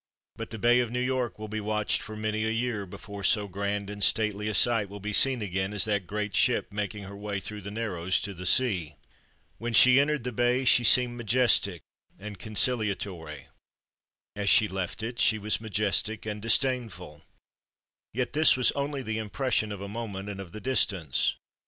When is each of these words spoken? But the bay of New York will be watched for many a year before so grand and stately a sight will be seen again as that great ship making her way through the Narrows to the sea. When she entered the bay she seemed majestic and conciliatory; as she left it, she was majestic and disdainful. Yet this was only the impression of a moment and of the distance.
But 0.35 0.49
the 0.49 0.57
bay 0.57 0.79
of 0.79 0.89
New 0.89 0.99
York 0.99 1.37
will 1.37 1.47
be 1.47 1.59
watched 1.61 2.01
for 2.01 2.15
many 2.15 2.43
a 2.43 2.49
year 2.49 2.87
before 2.87 3.23
so 3.23 3.47
grand 3.47 3.87
and 3.87 4.03
stately 4.03 4.47
a 4.47 4.53
sight 4.55 4.89
will 4.89 4.99
be 4.99 5.13
seen 5.13 5.43
again 5.43 5.73
as 5.73 5.85
that 5.85 6.07
great 6.07 6.33
ship 6.35 6.71
making 6.71 7.03
her 7.03 7.15
way 7.15 7.39
through 7.39 7.61
the 7.61 7.69
Narrows 7.69 8.19
to 8.21 8.33
the 8.33 8.47
sea. 8.47 8.95
When 9.59 9.73
she 9.73 9.99
entered 9.99 10.23
the 10.23 10.31
bay 10.31 10.65
she 10.65 10.83
seemed 10.83 11.13
majestic 11.17 11.83
and 12.17 12.39
conciliatory; 12.39 13.49
as 14.35 14.49
she 14.49 14.67
left 14.67 15.03
it, 15.03 15.19
she 15.19 15.37
was 15.37 15.61
majestic 15.61 16.25
and 16.25 16.41
disdainful. 16.41 17.21
Yet 18.11 18.33
this 18.33 18.57
was 18.57 18.71
only 18.71 19.03
the 19.03 19.19
impression 19.19 19.71
of 19.71 19.81
a 19.81 19.87
moment 19.87 20.29
and 20.29 20.39
of 20.39 20.51
the 20.51 20.59
distance. 20.61 21.35